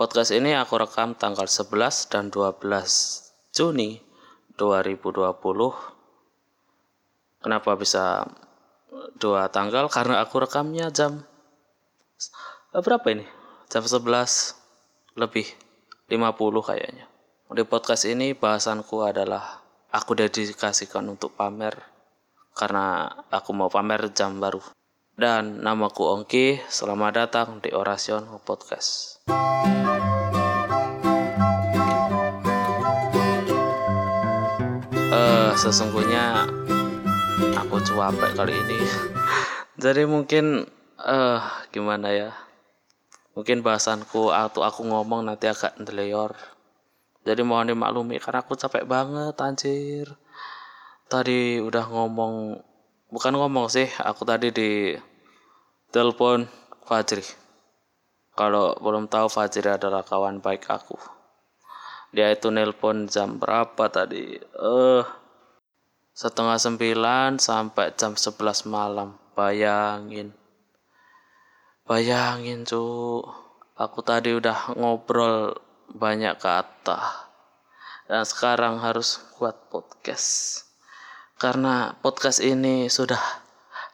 Podcast 0.00 0.32
ini 0.32 0.56
aku 0.56 0.80
rekam 0.80 1.12
tanggal 1.12 1.44
11 1.44 2.08
dan 2.08 2.32
12 2.32 2.56
Juni 3.52 4.00
2020. 4.56 5.12
Kenapa 7.44 7.76
bisa 7.76 8.24
dua 9.20 9.52
tanggal? 9.52 9.92
Karena 9.92 10.24
aku 10.24 10.40
rekamnya 10.40 10.88
jam 10.88 11.20
eh, 12.72 12.80
berapa 12.80 13.12
ini? 13.12 13.28
Jam 13.68 13.84
11 13.84 15.20
lebih 15.20 15.44
50 16.08 16.16
kayaknya. 16.64 17.04
Di 17.52 17.64
podcast 17.68 18.08
ini 18.08 18.32
bahasanku 18.32 19.04
adalah 19.04 19.60
aku 19.92 20.16
dedikasikan 20.16 21.12
untuk 21.12 21.36
pamer 21.36 21.76
karena 22.56 23.04
aku 23.28 23.52
mau 23.52 23.68
pamer 23.68 24.08
jam 24.16 24.40
baru. 24.40 24.64
Dan 25.12 25.60
namaku 25.60 26.08
Ongki, 26.08 26.64
selamat 26.72 27.12
datang 27.12 27.60
di 27.60 27.68
Orasion 27.76 28.24
Podcast. 28.40 29.19
Eh, 35.10 35.52
sesungguhnya 35.58 36.46
aku 37.58 37.82
capek 37.82 38.30
kali 38.38 38.54
ini. 38.54 38.78
Jadi 39.82 40.06
mungkin 40.06 40.62
eh 41.02 41.40
gimana 41.74 42.14
ya? 42.14 42.30
Mungkin 43.34 43.66
bahasanku 43.66 44.30
atau 44.30 44.62
aku 44.62 44.86
ngomong 44.86 45.26
nanti 45.26 45.50
agak 45.50 45.74
ndeleyor. 45.82 46.38
Jadi 47.26 47.42
mohon 47.42 47.74
dimaklumi 47.74 48.22
karena 48.22 48.46
aku 48.46 48.54
capek 48.54 48.86
banget 48.86 49.34
anjir. 49.42 50.06
Tadi 51.10 51.58
udah 51.58 51.90
ngomong 51.90 52.62
bukan 53.10 53.34
ngomong 53.34 53.66
sih, 53.66 53.90
aku 53.98 54.22
tadi 54.22 54.54
di 54.54 54.94
telepon 55.90 56.46
Fajri. 56.86 57.39
Kalau 58.34 58.78
belum 58.78 59.10
tahu 59.10 59.26
Fajri 59.26 59.70
adalah 59.74 60.06
kawan 60.06 60.38
baik 60.38 60.70
aku. 60.70 60.96
Dia 62.10 62.30
itu 62.34 62.50
nelpon 62.50 63.06
jam 63.06 63.38
berapa 63.38 63.86
tadi? 63.86 64.34
Eh 64.34 64.42
uh, 64.58 65.02
setengah 66.14 66.58
sembilan 66.58 67.38
sampai 67.38 67.94
jam 67.94 68.18
sebelas 68.18 68.66
malam. 68.66 69.14
Bayangin. 69.38 70.34
Bayangin 71.86 72.66
cu. 72.66 73.22
Aku 73.78 74.04
tadi 74.04 74.34
udah 74.36 74.76
ngobrol 74.76 75.56
banyak 75.90 76.36
kata. 76.36 77.30
Dan 78.10 78.26
sekarang 78.26 78.82
harus 78.82 79.22
buat 79.38 79.70
podcast. 79.70 80.62
Karena 81.40 81.96
podcast 82.04 82.42
ini 82.44 82.90
sudah 82.90 83.49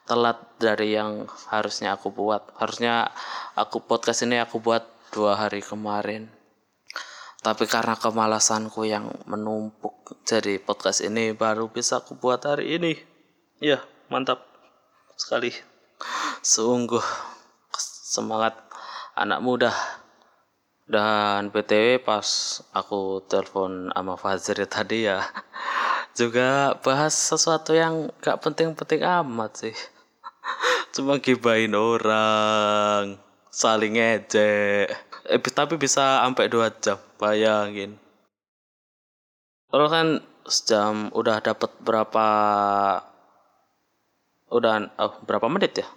telat 0.06 0.38
dari 0.62 0.94
yang 0.94 1.26
harusnya 1.50 1.98
aku 1.98 2.14
buat. 2.14 2.54
Harusnya 2.56 3.10
aku 3.58 3.82
podcast 3.82 4.22
ini 4.22 4.38
aku 4.38 4.62
buat 4.62 4.86
dua 5.10 5.34
hari 5.34 5.60
kemarin. 5.60 6.30
Tapi 7.42 7.66
karena 7.70 7.94
kemalasanku 7.94 8.86
yang 8.90 9.06
menumpuk, 9.26 10.18
jadi 10.26 10.58
podcast 10.58 11.04
ini 11.04 11.30
baru 11.30 11.70
bisa 11.70 12.02
aku 12.02 12.18
buat 12.18 12.42
hari 12.42 12.74
ini. 12.74 12.98
Ya, 13.62 13.82
mantap 14.10 14.42
sekali. 15.14 15.54
Sungguh 16.42 17.02
semangat 18.06 18.58
anak 19.14 19.42
muda. 19.42 19.70
Dan 20.86 21.50
BTW 21.50 21.98
pas 21.98 22.26
aku 22.70 23.18
telepon 23.26 23.90
sama 23.90 24.14
Fazir 24.14 24.62
tadi 24.70 25.10
ya, 25.10 25.18
juga 26.18 26.78
bahas 26.78 27.10
sesuatu 27.10 27.74
yang 27.74 28.06
gak 28.22 28.38
penting-penting 28.38 29.02
amat 29.02 29.66
sih. 29.66 29.76
Cuma 30.96 31.20
gibain 31.20 31.76
orang, 31.76 33.20
saling 33.52 34.00
ngejek. 34.00 34.88
Eh, 35.28 35.36
tapi 35.52 35.76
bisa 35.76 36.24
sampai 36.24 36.48
dua 36.48 36.72
jam 36.72 36.96
bayangin. 37.20 38.00
Kalau 39.68 39.92
kan 39.92 40.24
sejam 40.48 41.12
udah 41.12 41.44
dapat 41.44 41.68
berapa 41.84 42.26
udah 44.48 44.88
oh, 44.96 45.20
berapa 45.28 45.44
menit 45.52 45.84
ya? 45.84 45.88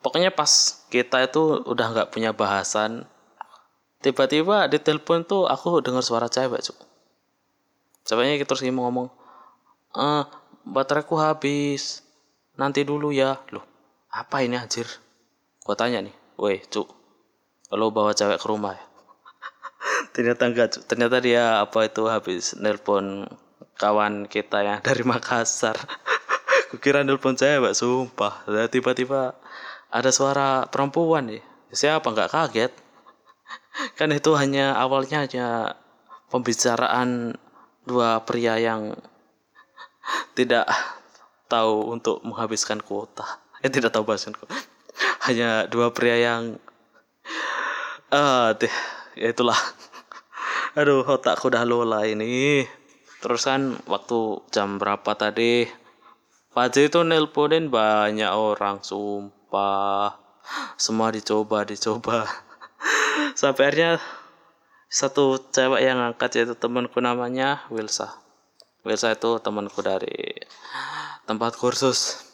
Pokoknya 0.00 0.32
pas 0.32 0.48
kita 0.88 1.28
itu 1.28 1.60
udah 1.68 1.86
nggak 1.92 2.08
punya 2.08 2.32
bahasan 2.32 3.04
tiba-tiba 4.00 4.64
di 4.72 4.80
telepon 4.80 5.28
tuh 5.28 5.44
aku 5.44 5.84
dengar 5.84 6.00
suara 6.00 6.32
cewek 6.32 6.64
cuk. 6.64 6.78
Ceweknya 8.08 8.40
terus 8.48 8.64
ngomong 8.64 9.12
eh 9.92 10.24
bateraiku 10.64 11.20
habis. 11.20 12.00
Nanti 12.56 12.80
dulu 12.80 13.12
ya. 13.12 13.36
Loh 13.52 13.75
apa 14.16 14.40
ini 14.40 14.56
anjir? 14.56 14.88
Gua 15.60 15.76
tanya 15.76 16.00
nih 16.00 16.16
weh 16.40 16.64
cuk 16.64 16.88
lo 17.76 17.92
bawa 17.92 18.16
cewek 18.16 18.40
ke 18.40 18.46
rumah 18.48 18.72
ya? 18.72 18.84
Ternyata 20.16 20.42
enggak 20.48 20.68
ternyata 20.88 21.20
dia 21.20 21.60
apa 21.60 21.84
itu 21.84 22.08
habis 22.08 22.56
nelpon 22.56 23.28
kawan 23.76 24.24
kita 24.24 24.64
yang 24.64 24.80
dari 24.86 25.04
Makassar. 25.04 25.76
Kukira 26.72 27.04
nelpon 27.04 27.36
cewek 27.36 27.76
sumpah. 27.76 28.48
Tiba-tiba 28.72 29.36
ada 29.92 30.10
suara 30.10 30.64
perempuan 30.66 31.28
nih. 31.28 31.44
Siapa? 31.70 32.08
Nggak 32.08 32.32
kaget. 32.32 32.72
Kan 34.00 34.16
itu 34.16 34.32
hanya 34.32 34.80
awalnya 34.80 35.28
hanya 35.28 35.46
pembicaraan 36.32 37.36
dua 37.84 38.24
pria 38.24 38.56
yang 38.56 38.96
tidak 40.32 40.64
tahu 41.46 41.92
untuk 41.92 42.24
menghabiskan 42.26 42.82
kuota 42.82 43.45
eh 43.64 43.70
tidak 43.72 43.92
tahu 43.92 44.04
bahasa 44.04 44.32
hanya 45.26 45.66
dua 45.66 45.90
pria 45.90 46.16
yang 46.16 46.56
ah 48.14 48.54
uh, 48.54 48.68
ya 49.18 49.34
itulah. 49.34 49.58
Aduh 50.78 51.02
otakku 51.02 51.48
udah 51.48 51.64
lola 51.64 52.04
ini. 52.04 52.62
Terus 53.24 53.48
kan 53.48 53.80
waktu 53.88 54.44
jam 54.52 54.76
berapa 54.76 55.16
tadi? 55.16 55.66
Fajri 56.52 56.92
itu 56.92 57.00
nelponin 57.02 57.72
banyak 57.72 58.28
orang 58.28 58.84
sumpah. 58.84 60.20
Semua 60.76 61.10
dicoba 61.10 61.64
dicoba. 61.64 62.28
Sampai 63.40 63.72
akhirnya 63.72 63.98
satu 64.86 65.40
cewek 65.50 65.82
yang 65.82 65.98
angkat 65.98 66.38
yaitu 66.38 66.54
temanku 66.54 67.02
namanya 67.02 67.66
Wilsa. 67.72 68.20
Wilsa 68.86 69.16
itu 69.16 69.42
temanku 69.42 69.82
dari 69.82 70.38
tempat 71.26 71.58
kursus 71.58 72.25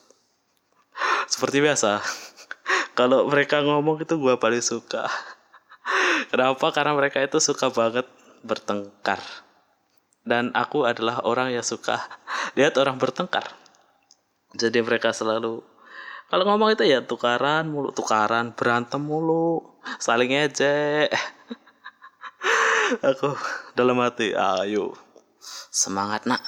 seperti 1.33 1.65
biasa 1.65 2.05
kalau 2.99 3.25
mereka 3.33 3.65
ngomong 3.65 4.05
itu 4.05 4.21
gue 4.21 4.37
paling 4.37 4.61
suka 4.61 5.09
Kenapa? 6.33 6.71
Karena 6.73 6.97
mereka 6.97 7.19
itu 7.21 7.43
suka 7.43 7.69
banget 7.69 8.07
bertengkar. 8.41 9.21
Dan 10.23 10.55
aku 10.55 10.87
adalah 10.87 11.21
orang 11.27 11.51
yang 11.51 11.67
suka 11.67 11.99
lihat 12.57 12.79
orang 12.79 12.97
bertengkar. 12.97 13.53
Jadi 14.57 14.85
mereka 14.85 15.11
selalu 15.11 15.65
kalau 16.33 16.49
ngomong 16.49 16.73
itu 16.73 16.89
ya 16.89 17.05
tukaran 17.05 17.69
mulu, 17.69 17.93
tukaran, 17.93 18.57
berantem 18.57 19.05
mulu, 19.05 19.61
saling 20.01 20.33
ejek. 20.33 21.13
aku 23.09 23.37
dalam 23.77 24.01
hati, 24.01 24.33
ayo 24.33 24.97
semangat 25.69 26.25
nak. 26.25 26.41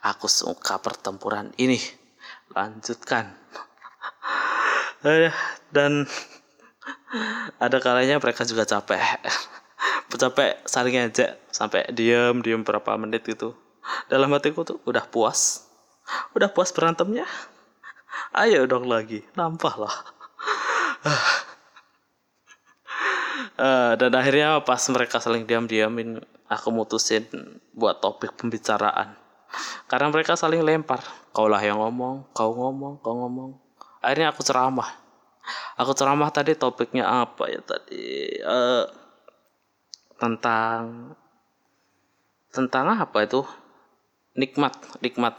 Aku 0.00 0.32
suka 0.32 0.80
pertempuran 0.80 1.52
ini. 1.60 1.76
Lanjutkan. 2.56 3.39
Dan 5.00 6.04
ada 7.64 7.76
kalanya 7.80 8.20
mereka 8.20 8.44
juga 8.44 8.68
capek. 8.68 9.00
Capek 10.20 10.60
saling 10.68 11.00
aja 11.00 11.40
sampai 11.48 11.88
diem 11.96 12.44
diem 12.44 12.60
berapa 12.60 12.92
menit 13.00 13.24
gitu. 13.24 13.56
Dalam 14.12 14.28
hatiku 14.36 14.68
tuh 14.68 14.76
udah 14.84 15.08
puas. 15.08 15.64
Udah 16.36 16.52
puas 16.52 16.74
berantemnya? 16.76 17.24
Ayo 18.36 18.68
dong 18.68 18.84
lagi 18.84 19.24
nampah 19.32 19.74
lah. 19.80 19.96
Uh, 23.56 23.96
dan 24.00 24.12
akhirnya 24.12 24.60
pas 24.60 24.82
mereka 24.92 25.22
saling 25.24 25.48
diam-diamin 25.48 26.20
aku 26.52 26.68
mutusin 26.68 27.24
buat 27.72 28.04
topik 28.04 28.36
pembicaraan. 28.36 29.16
Karena 29.88 30.12
mereka 30.12 30.36
saling 30.36 30.60
lempar. 30.60 31.00
Kau 31.32 31.48
lah 31.48 31.62
yang 31.64 31.80
ngomong 31.80 32.28
kau 32.36 32.52
ngomong 32.52 33.00
kau 33.00 33.14
ngomong 33.24 33.69
akhirnya 34.00 34.32
aku 34.32 34.40
ceramah. 34.44 34.90
Aku 35.80 35.96
ceramah 35.96 36.28
tadi 36.28 36.52
topiknya 36.56 37.08
apa 37.08 37.48
ya 37.48 37.60
tadi? 37.64 38.36
Uh, 38.44 38.84
tentang 40.20 41.14
tentang 42.52 42.92
apa 42.92 43.24
itu? 43.24 43.40
Nikmat 44.36 44.76
nikmat 45.00 45.36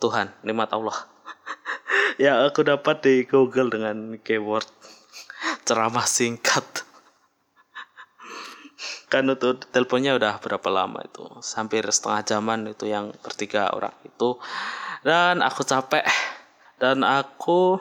Tuhan 0.00 0.32
nikmat 0.42 0.70
Allah. 0.72 0.96
Ya 2.20 2.36
aku 2.44 2.60
dapat 2.60 3.00
di 3.00 3.24
Google 3.24 3.72
dengan 3.72 4.20
keyword 4.20 4.68
ceramah 5.64 6.04
singkat. 6.04 6.84
Kan 9.12 9.32
itu 9.32 9.56
teleponnya 9.72 10.20
udah 10.20 10.36
berapa 10.36 10.68
lama 10.68 11.00
itu? 11.00 11.24
Hampir 11.56 11.80
setengah 11.88 12.20
jaman 12.28 12.76
itu 12.76 12.92
yang 12.92 13.16
bertiga 13.24 13.72
orang 13.72 13.96
itu. 14.04 14.36
Dan 15.00 15.40
aku 15.40 15.64
capek 15.64 16.04
dan 16.80 17.04
aku 17.04 17.76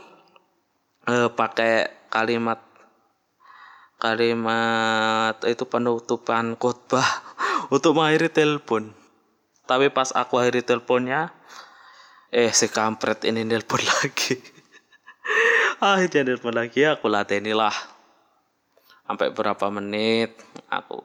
uh, 1.07 1.29
pakai 1.31 1.87
kalimat 2.11 2.59
kalimat 3.95 5.39
itu 5.47 5.63
penutupan 5.63 6.59
khotbah 6.59 7.07
untuk 7.73 7.95
mengakhiri 7.95 8.27
telepon. 8.27 8.91
Tapi 9.63 9.87
pas 9.87 10.11
aku 10.11 10.43
akhiri 10.43 10.67
teleponnya 10.67 11.31
eh 12.29 12.51
si 12.51 12.67
kampret 12.67 13.23
ini 13.23 13.47
nelpon 13.47 13.79
lagi. 14.03 14.35
Akhirnya 15.79 16.27
nelpon 16.27 16.59
lagi 16.59 16.83
aku 16.83 17.07
lateni 17.07 17.55
lah 17.55 17.73
sampai 19.07 19.31
berapa 19.33 19.73
menit 19.73 20.37
aku 20.67 20.99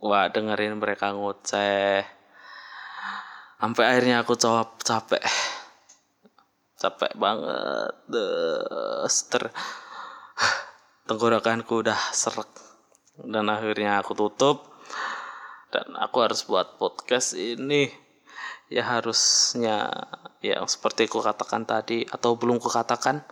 wah 0.00 0.32
dengerin 0.32 0.80
mereka 0.80 1.12
ngoceh. 1.12 2.00
Sampai 3.60 3.84
akhirnya 3.84 4.24
aku 4.24 4.32
jawab 4.36 4.80
capek 4.80 5.24
capek 6.84 7.16
banget 7.16 7.96
ter. 9.32 9.48
Tenggorokanku 11.08 11.80
udah 11.80 11.96
serak 12.12 12.48
dan 13.24 13.48
akhirnya 13.48 14.04
aku 14.04 14.12
tutup. 14.12 14.68
Dan 15.72 15.96
aku 15.96 16.22
harus 16.22 16.44
buat 16.44 16.76
podcast 16.76 17.32
ini. 17.34 17.88
Ya 18.68 18.84
harusnya 18.84 19.88
yang 20.44 20.68
seperti 20.68 21.08
ku 21.08 21.24
katakan 21.24 21.64
tadi 21.64 22.04
atau 22.04 22.36
belum 22.36 22.60
ku 22.60 22.68
katakan 22.68 23.24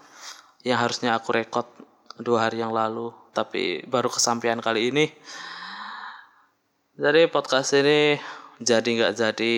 yang 0.65 0.81
harusnya 0.81 1.17
aku 1.17 1.33
rekod 1.37 1.69
dua 2.21 2.49
hari 2.49 2.61
yang 2.61 2.73
lalu 2.73 3.13
tapi 3.33 3.85
baru 3.89 4.09
kesampaian 4.09 4.61
kali 4.61 4.93
ini. 4.93 5.07
Jadi 6.97 7.29
podcast 7.29 7.73
ini 7.77 8.17
jadi 8.61 8.85
nggak 8.85 9.15
jadi 9.17 9.55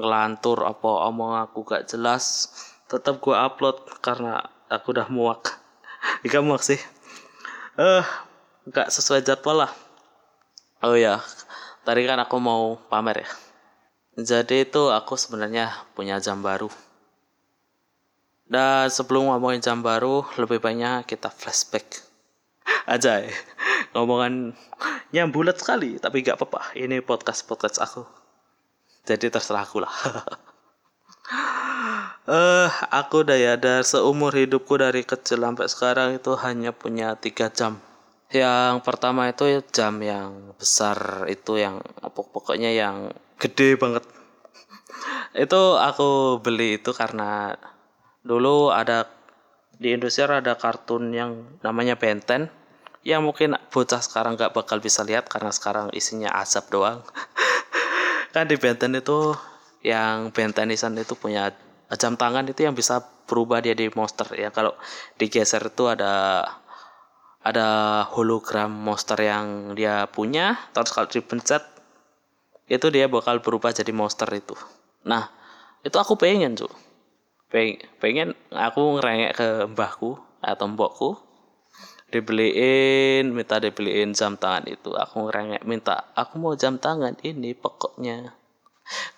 ngelantur 0.00 0.64
apa 0.64 1.12
omong 1.12 1.36
aku 1.44 1.68
gak 1.68 1.84
jelas 1.92 2.48
tetap 2.90 3.22
gue 3.22 3.30
upload 3.30 3.86
karena 4.02 4.42
aku 4.66 4.90
udah 4.90 5.06
muak. 5.06 5.54
Ika 6.26 6.42
muak 6.42 6.66
sih. 6.66 6.82
Eh 7.78 8.02
uh, 8.02 8.04
gak 8.66 8.90
sesuai 8.90 9.22
jadwal 9.22 9.62
lah. 9.62 9.72
Oh 10.82 10.98
ya 10.98 11.22
tadi 11.86 12.02
kan 12.02 12.18
aku 12.18 12.36
mau 12.42 12.74
pamer 12.90 13.22
ya. 13.22 13.30
Jadi 14.18 14.66
itu 14.66 14.90
aku 14.90 15.14
sebenarnya 15.14 15.70
punya 15.94 16.18
jam 16.18 16.42
baru. 16.42 16.66
Dan 18.50 18.90
sebelum 18.90 19.30
ngomongin 19.30 19.62
jam 19.62 19.78
baru 19.78 20.26
lebih 20.34 20.58
banyak 20.58 21.06
kita 21.06 21.30
flashback. 21.30 22.02
Aja 22.90 23.22
ya 23.22 23.30
yang 25.14 25.30
bulat 25.30 25.62
sekali 25.62 26.02
tapi 26.02 26.26
gak 26.26 26.42
apa-apa. 26.42 26.74
Ini 26.74 27.06
podcast 27.06 27.46
podcast 27.46 27.78
aku. 27.78 28.02
Jadi 29.06 29.30
terserah 29.30 29.62
aku 29.62 29.78
lah 29.78 29.94
Eh, 32.30 32.70
aku 32.94 33.26
udah 33.26 33.34
ya 33.34 33.58
dari 33.58 33.82
seumur 33.82 34.30
hidupku 34.30 34.78
dari 34.78 35.02
kecil 35.02 35.42
sampai 35.42 35.66
sekarang 35.66 36.08
itu 36.14 36.38
hanya 36.38 36.70
punya 36.70 37.18
tiga 37.18 37.50
jam. 37.50 37.82
Yang 38.30 38.86
pertama 38.86 39.26
itu 39.26 39.58
jam 39.74 39.98
yang 39.98 40.54
besar 40.54 41.26
itu 41.26 41.58
yang 41.58 41.82
pokoknya 42.14 42.70
yang 42.70 43.10
gede 43.34 43.74
banget. 43.74 44.06
itu 45.42 45.60
aku 45.74 46.38
beli 46.38 46.78
itu 46.78 46.94
karena 46.94 47.58
dulu 48.22 48.70
ada 48.70 49.10
di 49.74 49.98
Indonesia 49.98 50.30
ada 50.30 50.54
kartun 50.54 51.10
yang 51.10 51.58
namanya 51.66 51.98
Benten 51.98 52.46
yang 53.02 53.26
mungkin 53.26 53.58
bocah 53.74 53.98
sekarang 53.98 54.38
gak 54.38 54.54
bakal 54.54 54.78
bisa 54.78 55.02
lihat 55.02 55.26
karena 55.26 55.50
sekarang 55.50 55.90
isinya 55.90 56.30
asap 56.38 56.78
doang. 56.78 57.02
kan 58.34 58.46
di 58.46 58.54
Benten 58.54 58.94
itu 58.94 59.34
yang 59.82 60.30
Bentenisan 60.30 60.94
itu 60.94 61.18
punya 61.18 61.50
jam 61.98 62.14
tangan 62.14 62.46
itu 62.46 62.66
yang 62.66 62.74
bisa 62.76 63.02
berubah 63.26 63.62
dia 63.62 63.74
di 63.74 63.90
monster 63.90 64.26
ya. 64.34 64.54
Kalau 64.54 64.74
digeser 65.18 65.62
itu 65.70 65.90
ada 65.90 66.44
ada 67.40 67.68
hologram 68.12 68.68
monster 68.68 69.16
yang 69.16 69.72
dia 69.72 70.04
punya 70.12 70.60
terus 70.76 70.92
kalau 70.92 71.08
dipencet 71.08 71.64
itu 72.68 72.86
dia 72.92 73.08
bakal 73.08 73.40
berubah 73.40 73.72
jadi 73.72 73.90
monster 73.90 74.28
itu. 74.30 74.52
Nah 75.08 75.32
itu 75.80 75.96
aku 75.96 76.20
pengen 76.20 76.54
tuh 76.54 76.70
pengen, 77.50 77.82
pengen 77.98 78.28
aku 78.52 79.00
ngerengek 79.00 79.32
ke 79.34 79.48
mbahku 79.72 80.20
atau 80.44 80.66
mbokku 80.68 81.10
dibeliin 82.10 83.30
minta 83.30 83.58
dibeliin 83.58 84.12
jam 84.12 84.38
tangan 84.38 84.66
itu. 84.70 84.92
Aku 84.94 85.26
ngerengek 85.26 85.62
minta 85.66 86.12
aku 86.14 86.38
mau 86.38 86.54
jam 86.54 86.76
tangan 86.76 87.16
ini 87.24 87.54
pokoknya. 87.56 88.34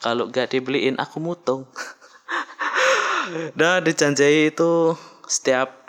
Kalau 0.05 0.29
gak 0.29 0.53
dibeliin 0.53 1.01
aku 1.01 1.17
mutung 1.17 1.65
dan 3.59 3.83
dijanjai 3.85 4.53
itu 4.53 4.97
setiap 5.27 5.89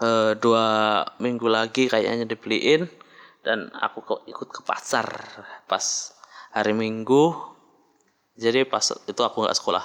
uh, 0.00 0.32
dua 0.36 1.02
minggu 1.22 1.46
lagi 1.48 1.88
kayaknya 1.90 2.28
dibeliin. 2.28 2.88
Dan 3.46 3.70
aku 3.70 4.02
kok 4.02 4.20
ikut 4.26 4.48
ke 4.50 4.60
pasar 4.66 5.06
pas 5.70 6.10
hari 6.50 6.74
minggu. 6.74 7.34
Jadi 8.36 8.66
pas 8.66 8.82
itu 8.82 9.22
aku 9.22 9.46
nggak 9.46 9.56
sekolah. 9.56 9.84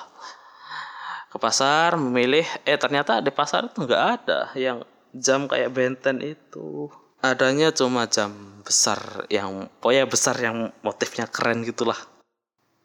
Ke 1.32 1.38
pasar 1.40 1.96
memilih 1.96 2.44
eh 2.68 2.76
ternyata 2.76 3.22
di 3.24 3.32
pasar 3.32 3.70
itu 3.70 3.86
nggak 3.86 4.04
ada 4.20 4.40
yang 4.58 4.84
jam 5.14 5.46
kayak 5.46 5.72
benten 5.72 6.20
itu. 6.26 6.90
Adanya 7.22 7.70
cuma 7.70 8.10
jam 8.10 8.34
besar 8.66 9.30
yang 9.30 9.70
pokoknya 9.78 10.10
besar 10.10 10.36
yang 10.42 10.74
motifnya 10.82 11.30
keren 11.30 11.62
gitulah 11.62 11.98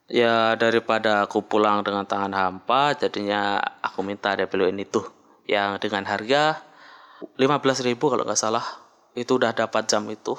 ya 0.06 0.55
daripada 0.55 1.26
aku 1.26 1.43
pulang 1.43 1.82
dengan 1.82 2.06
tangan 2.06 2.31
hampa 2.31 2.94
jadinya 2.94 3.58
aku 3.82 4.06
minta 4.06 4.35
DPLN 4.38 4.79
itu 4.82 5.03
yang 5.47 5.79
dengan 5.82 6.06
harga 6.06 6.62
15.000 7.38 7.97
kalau 7.97 8.23
nggak 8.26 8.38
salah. 8.38 8.64
Itu 9.17 9.41
udah 9.41 9.56
dapat 9.56 9.88
jam 9.88 10.05
itu. 10.12 10.37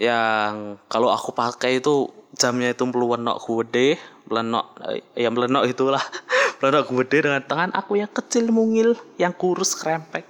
Yang 0.00 0.80
kalau 0.88 1.12
aku 1.12 1.36
pakai 1.36 1.84
itu 1.84 2.08
jamnya 2.32 2.72
itu 2.72 2.88
melenok 2.88 3.42
gede 3.42 4.00
melenok 4.30 4.66
ya 5.12 5.28
melenok 5.28 5.68
itulah. 5.68 6.00
Melenok 6.60 6.92
gede 6.92 7.24
dengan 7.24 7.40
tangan 7.40 7.72
aku 7.72 7.96
yang 7.96 8.12
kecil 8.12 8.52
mungil 8.52 8.92
yang 9.16 9.32
kurus 9.32 9.72
krempek 9.72 10.28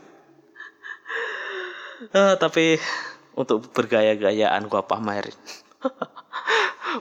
uh, 2.15 2.35
tapi 2.43 2.81
untuk 3.37 3.69
bergaya-gayaan 3.73 4.67
gua 4.69 4.85
pamerin 4.85 5.37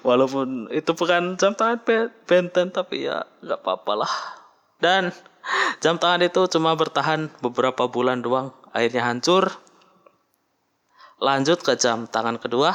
walaupun 0.05 0.69
itu 0.69 0.91
bukan 0.93 1.35
jam 1.35 1.53
tangan 1.57 1.81
benten 2.25 2.69
tapi 2.69 3.09
ya 3.09 3.25
nggak 3.41 3.59
apa-apa 3.61 3.93
lah. 4.05 4.13
Dan 4.79 5.11
jam 5.83 5.99
tangan 5.99 6.23
itu 6.23 6.47
cuma 6.47 6.73
bertahan 6.77 7.27
beberapa 7.43 7.89
bulan 7.91 8.23
doang. 8.23 8.55
Akhirnya 8.71 9.09
hancur. 9.09 9.51
Lanjut 11.19 11.59
ke 11.59 11.75
jam 11.75 12.07
tangan 12.07 12.39
kedua. 12.39 12.71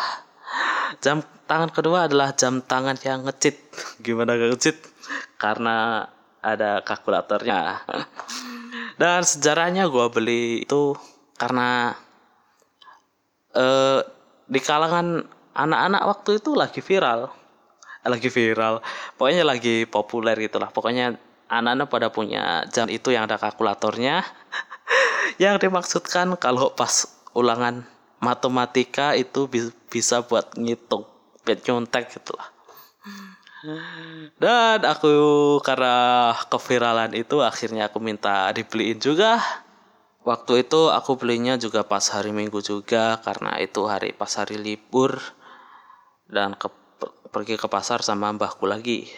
Jam 1.00 1.25
tangan 1.49 1.73
kedua 1.73 2.06
adalah 2.06 2.37
jam 2.37 2.61
tangan 2.61 3.00
yang 3.00 3.25
ngecit. 3.25 3.56
Gimana 4.04 4.37
gak 4.37 4.50
ngecit? 4.56 4.76
Karena 5.40 6.04
ada 6.44 6.85
kalkulatornya. 6.85 7.80
Dan 9.00 9.25
sejarahnya 9.25 9.88
gue 9.88 10.06
beli 10.12 10.62
itu 10.62 10.94
karena 11.35 11.99
eh, 13.56 14.00
di 14.47 14.61
kalangan 14.61 15.25
anak-anak 15.54 16.02
waktu 16.04 16.30
itu 16.42 16.50
lagi 16.52 16.82
viral. 16.82 17.30
Lagi 18.04 18.28
viral. 18.28 18.84
Pokoknya 19.16 19.42
lagi 19.46 19.88
populer 19.88 20.37
gitulah. 20.37 20.68
Pokoknya 20.68 21.16
anak-anak 21.49 21.88
pada 21.88 22.08
punya 22.12 22.66
jam 22.68 22.90
itu 22.90 23.14
yang 23.14 23.25
ada 23.30 23.40
kalkulatornya. 23.40 24.20
Yang 25.42 25.66
dimaksudkan 25.66 26.37
kalau 26.38 26.76
pas 26.76 27.11
ulangan 27.34 27.82
matematika 28.23 29.18
itu 29.18 29.50
bisa 29.90 30.23
buat 30.23 30.54
ngitung 30.54 31.08
buat 31.44 31.61
nyontek 31.68 32.08
gitulah. 32.08 32.49
Dan 34.40 34.84
aku 34.84 35.12
karena 35.64 36.32
keviralan 36.52 37.16
itu 37.16 37.40
akhirnya 37.40 37.88
aku 37.88 38.00
minta 38.00 38.52
dibeliin 38.52 39.00
juga. 39.00 39.40
Waktu 40.25 40.64
itu 40.64 40.88
aku 40.88 41.20
belinya 41.20 41.61
juga 41.61 41.84
pas 41.84 42.04
hari 42.08 42.32
minggu 42.32 42.64
juga 42.64 43.20
karena 43.20 43.61
itu 43.61 43.84
hari 43.84 44.16
pas 44.16 44.32
hari 44.40 44.56
libur 44.56 45.20
dan 46.28 46.57
ke, 46.57 46.69
pergi 47.31 47.61
ke 47.61 47.69
pasar 47.69 48.00
sama 48.00 48.33
mbahku 48.33 48.64
lagi. 48.64 49.09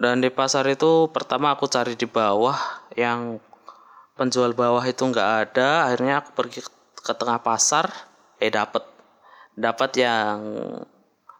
Dan 0.00 0.24
di 0.24 0.32
pasar 0.32 0.64
itu 0.72 1.12
pertama 1.12 1.52
aku 1.52 1.68
cari 1.68 1.92
di 1.92 2.08
bawah 2.08 2.56
yang 2.96 3.36
penjual 4.16 4.56
bawah 4.56 4.80
itu 4.88 5.04
nggak 5.04 5.30
ada. 5.48 5.88
Akhirnya 5.88 6.24
aku 6.24 6.32
pergi 6.32 6.60
ke 6.96 7.12
tengah 7.12 7.40
pasar, 7.44 7.88
eh 8.40 8.48
dapat 8.48 8.84
dapat 9.56 9.90
yang 10.00 10.38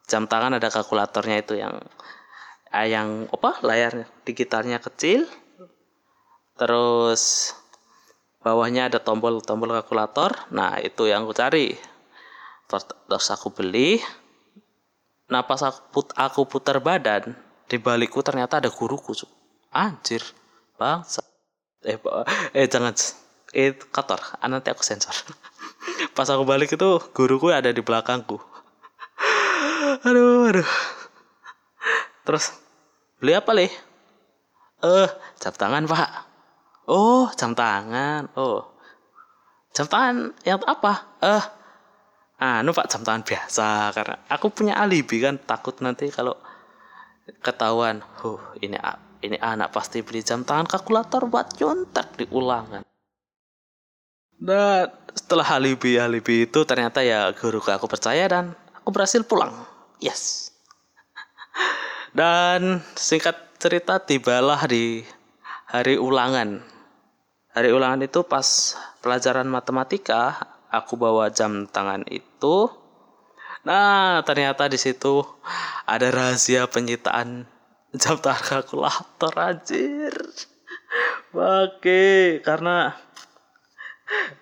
jam 0.04 0.28
tangan 0.28 0.60
ada 0.60 0.68
kalkulatornya 0.68 1.40
itu 1.40 1.56
yang 1.56 1.80
eh, 2.72 2.88
yang 2.92 3.28
apa 3.32 3.64
layar 3.64 4.04
digitalnya 4.28 4.76
kecil. 4.76 5.24
Terus 6.60 7.56
bawahnya 8.44 8.92
ada 8.92 9.00
tombol-tombol 9.00 9.72
kalkulator. 9.80 10.36
Nah, 10.52 10.76
itu 10.84 11.08
yang 11.08 11.24
aku 11.24 11.32
cari. 11.32 11.72
Terus 12.68 13.26
aku 13.32 13.48
beli, 13.52 13.98
Nah 15.30 15.46
pas 15.46 15.62
aku, 15.62 15.80
put, 15.94 16.06
aku 16.18 16.40
putar 16.44 16.82
badan 16.82 17.32
di 17.70 17.78
balikku 17.78 18.18
ternyata 18.20 18.58
ada 18.58 18.68
guruku. 18.68 19.14
Anjir, 19.70 20.20
bangsa. 20.74 21.22
Eh, 21.86 21.96
eh 22.52 22.66
jangan. 22.66 22.92
Eh 23.54 23.78
kotor. 23.94 24.18
Ah, 24.42 24.50
nanti 24.50 24.68
aku 24.74 24.82
sensor. 24.82 25.14
pas 26.16 26.28
aku 26.28 26.44
balik 26.44 26.76
itu 26.76 26.90
guruku 27.12 27.52
ada 27.52 27.72
di 27.72 27.80
belakangku 27.80 28.36
aduh 30.06 30.48
aduh 30.48 30.70
terus 32.24 32.56
beli 33.20 33.32
apa 33.36 33.50
leh 33.52 33.72
eh 34.84 35.10
jam 35.40 35.54
tangan 35.56 35.84
pak 35.88 36.10
oh 36.88 37.28
jam 37.36 37.52
tangan 37.52 38.28
oh 38.36 38.64
jam 39.72 39.86
tangan 39.88 40.32
yang 40.44 40.60
apa 40.64 40.92
eh 41.20 41.44
ah 42.40 42.64
nu 42.64 42.72
pak 42.72 42.88
jam 42.88 43.04
tangan 43.04 43.22
biasa 43.22 43.92
karena 43.92 44.16
aku 44.32 44.48
punya 44.48 44.74
alibi 44.80 45.20
kan 45.20 45.36
takut 45.36 45.76
nanti 45.84 46.08
kalau 46.08 46.34
ketahuan 47.44 48.00
huh 48.24 48.40
ini 48.64 48.80
ini 49.20 49.36
anak 49.36 49.70
pasti 49.70 50.00
beli 50.00 50.24
jam 50.24 50.42
tangan 50.42 50.64
kalkulator 50.64 51.28
buat 51.28 51.52
contak 51.54 52.16
di 52.16 52.24
ulangan 52.32 52.82
dan 54.40 54.88
setelah 55.12 55.60
alibi 55.60 56.00
alibi 56.00 56.48
itu 56.48 56.64
ternyata 56.64 57.04
ya 57.04 57.28
guru 57.36 57.60
aku 57.60 57.84
percaya 57.84 58.24
dan 58.24 58.56
aku 58.80 58.88
berhasil 58.88 59.20
pulang. 59.28 59.52
Yes. 60.00 60.48
Dan 62.18 62.80
singkat 62.96 63.36
cerita 63.60 64.00
tibalah 64.00 64.64
di 64.64 65.04
hari 65.68 66.00
ulangan. 66.00 66.64
Hari 67.52 67.70
ulangan 67.70 68.00
itu 68.00 68.24
pas 68.24 68.74
pelajaran 69.04 69.44
matematika 69.44 70.40
aku 70.70 70.96
bawa 70.96 71.28
jam 71.30 71.66
tangan 71.66 72.06
itu 72.08 72.70
nah 73.66 74.24
ternyata 74.24 74.70
di 74.70 74.80
situ 74.80 75.20
ada 75.84 76.08
rahasia 76.08 76.64
penyitaan 76.70 77.44
jam 78.00 78.16
tangan 78.16 78.64
kalkulator 78.64 79.34
anjir 79.36 80.14
Oke, 81.30 82.42
karena 82.42 82.98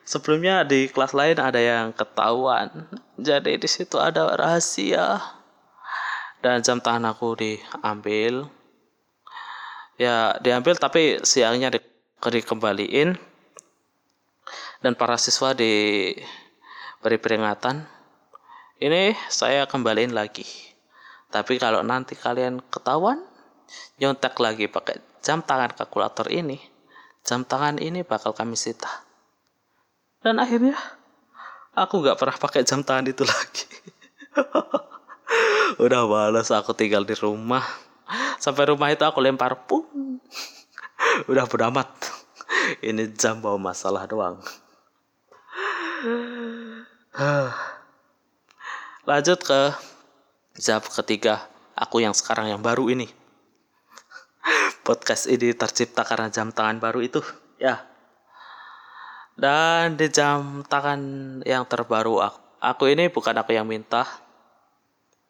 sebelumnya 0.01 0.65
di 0.65 0.89
kelas 0.89 1.13
lain 1.13 1.37
ada 1.37 1.61
yang 1.61 1.93
ketahuan. 1.93 2.89
Jadi 3.21 3.61
di 3.61 3.69
situ 3.69 4.01
ada 4.01 4.33
rahasia. 4.33 5.21
Dan 6.41 6.65
jam 6.65 6.81
tangan 6.81 7.13
aku 7.13 7.37
diambil. 7.37 8.49
Ya, 10.01 10.39
diambil 10.41 10.81
tapi 10.81 11.21
siangnya 11.21 11.77
di, 11.77 11.81
dikembaliin. 12.25 13.21
Dan 14.79 14.95
para 14.95 15.19
siswa 15.19 15.55
diberi 15.59 17.19
peringatan. 17.19 17.83
Ini 18.79 19.19
saya 19.27 19.67
kembaliin 19.67 20.15
lagi. 20.15 20.47
Tapi 21.29 21.59
kalau 21.59 21.83
nanti 21.83 22.15
kalian 22.15 22.63
ketahuan, 22.71 23.19
nyontek 23.99 24.39
lagi 24.39 24.71
pakai 24.71 25.03
jam 25.21 25.43
tangan 25.43 25.75
kalkulator 25.75 26.31
ini, 26.31 26.57
jam 27.27 27.43
tangan 27.43 27.77
ini 27.83 28.07
bakal 28.07 28.33
kami 28.33 28.55
sita. 28.55 28.89
Dan 30.23 30.39
akhirnya 30.39 30.79
aku 31.75 32.01
nggak 32.01 32.17
pernah 32.17 32.37
pakai 32.39 32.63
jam 32.63 32.87
tangan 32.87 33.11
itu 33.11 33.27
lagi. 33.27 33.67
Udah 35.85 36.09
balas 36.09 36.49
aku 36.55 36.73
tinggal 36.73 37.05
di 37.05 37.19
rumah. 37.19 37.67
Sampai 38.41 38.71
rumah 38.71 38.89
itu 38.89 39.05
aku 39.05 39.21
lempar 39.21 39.67
pun. 39.69 39.85
Udah 41.31 41.45
beramat. 41.45 41.91
Ini 42.81 43.13
jam 43.19 43.45
bawa 43.45 43.61
masalah 43.61 44.09
doang. 44.09 44.41
Lanjut 49.09 49.39
ke 49.43 49.75
jam 50.55 50.79
ketiga. 50.79 51.51
Aku 51.75 51.99
yang 52.03 52.15
sekarang 52.15 52.51
yang 52.51 52.63
baru 52.63 52.91
ini 52.91 53.07
podcast 54.87 55.31
ini 55.31 55.55
tercipta 55.55 56.03
karena 56.03 56.27
jam 56.27 56.51
tangan 56.51 56.83
baru 56.83 57.03
itu 57.03 57.23
ya 57.59 57.87
dan 59.39 59.95
di 59.95 60.11
jam 60.11 60.67
tangan 60.67 60.99
yang 61.47 61.63
terbaru 61.71 62.19
aku, 62.19 62.41
aku 62.59 62.91
ini 62.91 63.07
bukan 63.07 63.39
aku 63.39 63.55
yang 63.55 63.71
minta 63.71 64.03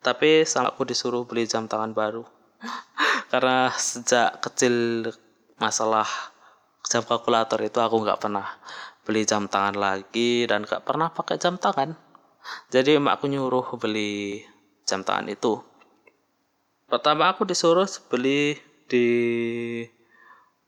tapi 0.01 0.49
sama 0.49 0.73
aku 0.73 0.89
disuruh 0.89 1.29
beli 1.29 1.45
jam 1.45 1.69
tangan 1.69 1.93
baru 1.93 2.25
karena 3.33 3.69
sejak 3.77 4.41
kecil 4.41 5.05
masalah 5.61 6.09
jam 6.89 7.05
kalkulator 7.05 7.61
itu 7.61 7.77
aku 7.77 8.01
nggak 8.01 8.25
pernah 8.25 8.49
beli 9.09 9.25
jam 9.25 9.49
tangan 9.49 9.73
lagi 9.73 10.45
dan 10.45 10.69
nggak 10.69 10.85
pernah 10.85 11.09
pakai 11.09 11.41
jam 11.41 11.57
tangan. 11.57 11.97
Jadi 12.69 13.01
emakku 13.01 13.25
nyuruh 13.25 13.65
beli 13.81 14.45
jam 14.85 15.01
tangan 15.01 15.33
itu. 15.33 15.65
Pertama 16.85 17.33
aku 17.33 17.49
disuruh 17.49 17.89
beli 18.13 18.61
di 18.85 19.09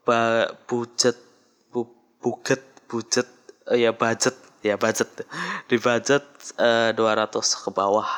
ba, 0.08 0.48
budget 0.64 1.20
bu, 1.68 1.84
buget 2.24 2.64
budget 2.88 3.28
uh, 3.68 3.76
ya 3.76 3.92
budget 3.92 4.36
ya 4.64 4.80
budget. 4.80 5.28
Di 5.68 5.76
budget 5.76 6.24
uh, 6.56 6.92
eh, 6.92 6.96
200 6.96 7.36
ke 7.36 7.68
bawah. 7.76 8.08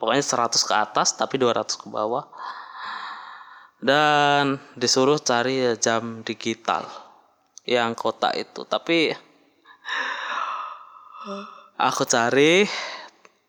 Pokoknya 0.00 0.24
100 0.24 0.56
ke 0.56 0.74
atas 0.76 1.20
tapi 1.20 1.36
200 1.36 1.68
ke 1.76 1.88
bawah. 1.92 2.24
Dan 3.76 4.56
disuruh 4.72 5.20
cari 5.20 5.76
jam 5.76 6.24
digital 6.24 6.88
yang 7.68 7.92
kota 7.92 8.32
itu. 8.32 8.64
Tapi 8.64 9.25
aku 11.76 12.02
cari 12.06 12.64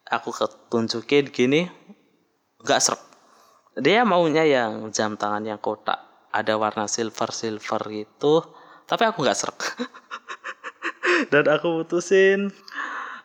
aku 0.07 0.29
ketunjukin 0.33 1.29
gini 1.29 1.61
nggak 2.63 2.81
serp 2.81 3.01
dia 3.77 4.01
maunya 4.01 4.43
yang 4.43 4.89
jam 4.89 5.15
tangan 5.15 5.45
yang 5.45 5.61
kotak 5.61 6.01
ada 6.33 6.57
warna 6.57 6.89
silver 6.89 7.29
silver 7.29 7.81
gitu 7.93 8.41
tapi 8.89 9.05
aku 9.05 9.21
nggak 9.21 9.37
serak 9.37 9.59
dan 11.31 11.45
aku 11.47 11.83
putusin 11.83 12.51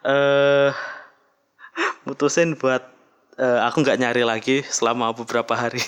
eh 0.03 0.11
uh, 0.11 0.71
mutusin 2.07 2.59
buat 2.59 2.83
uh, 3.39 3.61
aku 3.69 3.85
nggak 3.85 4.01
nyari 4.01 4.23
lagi 4.27 4.67
selama 4.67 5.15
beberapa 5.15 5.55
hari. 5.55 5.83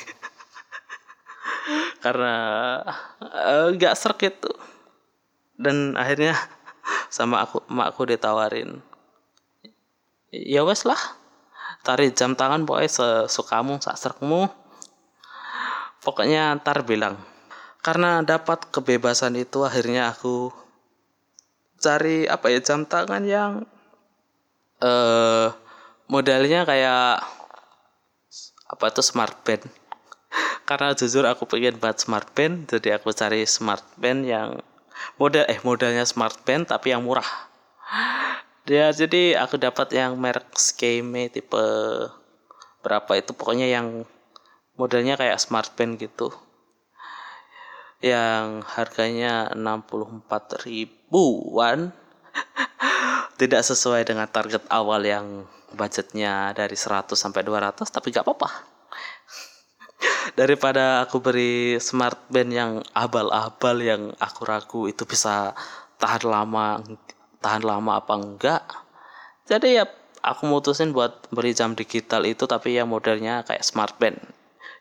Karena 2.04 2.35
eh, 3.23 3.66
nggak 3.75 3.94
uh, 3.94 3.99
serak 3.99 4.21
itu. 4.28 4.52
Dan 5.56 5.97
akhirnya 5.97 6.37
sama 7.14 7.47
aku 7.47 7.62
emakku 7.71 8.02
ditawarin. 8.11 8.83
Ya 10.35 10.66
wes 10.66 10.83
lah. 10.83 10.99
Tarik 11.87 12.18
jam 12.18 12.35
tangan 12.35 12.66
pokoknya 12.66 12.90
sesukamu 12.90 13.78
saksermu 13.78 14.50
pokoknya 16.04 16.52
ntar 16.61 16.85
bilang 16.85 17.16
karena 17.80 18.21
dapat 18.21 18.68
kebebasan 18.68 19.37
itu 19.40 19.64
akhirnya 19.64 20.12
aku 20.12 20.52
cari 21.80 22.25
apa 22.25 22.49
ya 22.49 22.61
jam 22.64 22.88
tangan 22.88 23.25
yang 23.28 23.52
eh 24.80 25.49
modelnya 26.09 26.64
kayak 26.64 27.21
apa 28.64 28.85
itu 28.88 29.02
smart 29.04 29.37
band. 29.44 29.64
Karena 30.68 30.97
jujur 30.97 31.28
aku 31.28 31.44
pengen 31.44 31.76
buat 31.76 32.00
smart 32.00 32.33
band 32.33 32.73
jadi 32.73 32.97
aku 32.97 33.12
cari 33.12 33.44
smart 33.44 33.85
band 34.00 34.25
yang 34.25 34.49
model 35.20 35.44
eh 35.49 35.61
modelnya 35.62 36.04
smart 36.08 36.42
band 36.42 36.70
tapi 36.73 36.92
yang 36.92 37.04
murah 37.04 37.26
Ya 38.64 38.88
jadi 38.88 39.37
aku 39.37 39.61
dapat 39.61 39.92
yang 39.92 40.16
merek 40.16 40.56
Skeme 40.56 41.28
tipe 41.28 41.61
berapa 42.80 43.12
itu 43.20 43.37
pokoknya 43.37 43.68
yang 43.68 44.08
modelnya 44.80 45.20
kayak 45.20 45.37
smart 45.37 45.76
pen 45.76 46.00
gitu. 46.00 46.32
Yang 48.00 48.64
harganya 48.73 49.52
64 49.52 50.64
ribuan. 50.64 51.92
Tidak 53.40 53.61
sesuai 53.61 54.08
dengan 54.08 54.32
target 54.32 54.64
awal 54.73 55.04
yang 55.04 55.44
budgetnya 55.76 56.56
dari 56.56 56.73
100 56.73 57.12
sampai 57.12 57.44
200 57.44 57.84
tapi 57.84 58.16
gak 58.16 58.25
apa-apa. 58.25 58.74
Daripada 60.35 61.07
aku 61.07 61.23
beri 61.23 61.79
smart 61.79 62.26
band 62.26 62.50
yang 62.50 62.73
abal-abal 62.91 63.79
yang 63.79 64.11
aku 64.19 64.43
ragu 64.43 64.81
itu 64.91 65.07
bisa 65.07 65.55
tahan 66.03 66.26
lama 66.26 66.83
tahan 67.38 67.62
lama 67.62 68.03
apa 68.03 68.14
enggak? 68.19 68.62
Jadi 69.47 69.79
ya 69.79 69.87
aku 70.26 70.50
mutusin 70.50 70.91
buat 70.91 71.31
beli 71.31 71.55
jam 71.55 71.79
digital 71.79 72.26
itu 72.26 72.50
tapi 72.50 72.75
yang 72.75 72.91
modelnya 72.91 73.47
kayak 73.47 73.62
smart 73.62 73.95
band. 74.03 74.19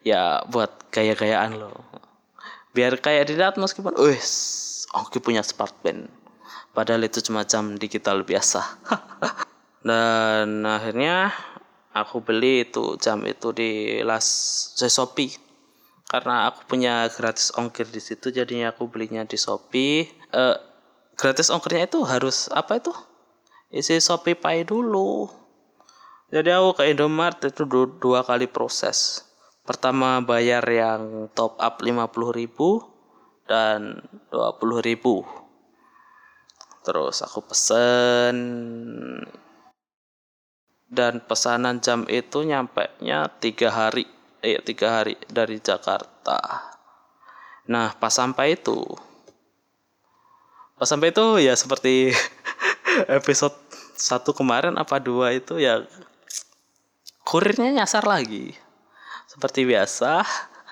Ya 0.02 0.42
buat 0.50 0.74
gaya-gayaan 0.90 1.62
loh. 1.62 1.86
Biar 2.74 2.98
kayak 2.98 3.30
dilihat 3.30 3.56
meskipun 3.62 3.94
wih 3.94 4.18
oke 4.98 5.22
punya 5.22 5.46
smart 5.46 5.78
band. 5.86 6.10
Padahal 6.74 7.06
itu 7.06 7.22
cuma 7.22 7.46
jam 7.46 7.78
digital 7.78 8.26
biasa. 8.26 8.82
Dan 9.88 10.66
akhirnya 10.66 11.30
aku 11.94 12.26
beli 12.26 12.66
itu 12.66 12.98
jam 12.98 13.22
itu 13.28 13.54
di 13.54 14.02
las 14.02 14.26
Shopee 14.82 15.43
karena 16.13 16.53
aku 16.53 16.70
punya 16.70 17.10
gratis 17.10 17.50
ongkir 17.58 17.89
di 17.89 17.98
situ 17.98 18.29
jadinya 18.29 18.70
aku 18.70 18.86
belinya 18.86 19.25
di 19.25 19.34
Shopee. 19.34 20.05
Uh, 20.29 20.53
gratis 21.17 21.50
ongkirnya 21.50 21.89
itu 21.89 22.05
harus 22.05 22.53
apa 22.53 22.77
itu? 22.77 22.93
Isi 23.74 23.98
Shopee 23.98 24.38
Pay 24.38 24.62
dulu. 24.62 25.25
Jadi 26.29 26.53
aku 26.53 26.77
ke 26.77 26.93
Indomart 26.93 27.41
itu 27.41 27.65
dua, 27.65 28.22
kali 28.22 28.46
proses. 28.46 29.25
Pertama 29.65 30.22
bayar 30.22 30.62
yang 30.70 31.34
top 31.34 31.58
up 31.58 31.82
50.000 31.82 33.50
dan 33.50 34.05
20.000 34.29 35.01
terus 36.84 37.25
aku 37.25 37.41
pesen. 37.41 38.38
Dan 40.93 41.25
pesanan 41.25 41.82
jam 41.82 42.05
itu 42.05 42.46
nyampe 42.46 42.86
nya 43.01 43.25
tiga 43.41 43.74
hari 43.74 44.05
eh 44.44 44.60
tiga 44.60 45.00
hari 45.00 45.16
dari 45.32 45.58
Jakarta. 45.64 46.38
Nah 47.72 47.96
pas 47.96 48.12
sampai 48.12 48.60
itu 48.60 48.84
pas 50.76 50.84
sampai 50.84 51.16
itu 51.16 51.40
ya 51.40 51.56
seperti 51.56 52.12
episode 53.20 53.56
satu 53.96 54.36
kemarin 54.36 54.76
apa 54.76 55.00
dua 55.00 55.32
itu 55.32 55.56
ya 55.64 55.88
kurirnya 57.24 57.72
nyasar 57.72 58.04
lagi. 58.04 58.52
Seperti 59.32 59.64
biasa 59.64 60.28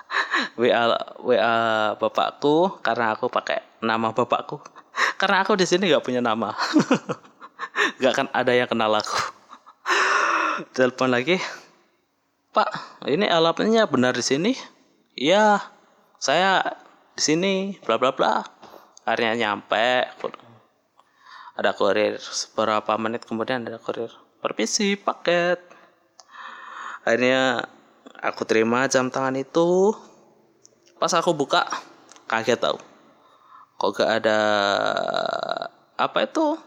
WA 0.60 0.92
WA 1.24 1.56
bapakku 1.96 2.76
karena 2.84 3.16
aku 3.16 3.32
pakai 3.32 3.64
nama 3.80 4.12
bapakku. 4.12 4.60
Karena 5.20 5.40
aku 5.40 5.56
di 5.56 5.64
sini 5.64 5.88
nggak 5.88 6.04
punya 6.04 6.20
nama. 6.20 6.52
Nggak 7.96 8.12
akan 8.12 8.28
ada 8.36 8.52
yang 8.52 8.68
kenal 8.68 8.92
aku. 8.92 9.16
Telepon 10.76 11.08
lagi 11.08 11.40
Pak 12.52 13.00
ini 13.08 13.24
alatnya 13.24 13.88
benar 13.88 14.12
di 14.12 14.20
sini? 14.20 14.52
Iya 15.16 15.56
saya 16.20 16.60
di 17.16 17.22
sini 17.24 17.80
bla 17.80 17.96
bla 17.96 18.12
bla. 18.12 18.44
Akhirnya 19.08 19.40
nyampe 19.40 20.04
ada 21.56 21.72
kurir 21.72 22.20
beberapa 22.52 22.92
menit 23.00 23.24
kemudian 23.24 23.64
ada 23.64 23.80
kurir 23.80 24.12
permisi 24.44 25.00
paket. 25.00 25.64
Akhirnya 27.08 27.64
aku 28.20 28.44
terima 28.44 28.84
jam 28.84 29.08
tangan 29.08 29.32
itu. 29.40 29.96
Pas 31.00 31.16
aku 31.16 31.32
buka 31.32 31.64
kaget 32.28 32.60
tau. 32.60 32.76
Kok 33.80 33.96
gak 33.96 34.10
ada 34.20 34.40
apa 35.96 36.28
itu 36.28 36.60